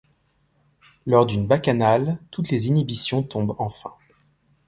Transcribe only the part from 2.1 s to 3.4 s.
toutes les inhibitions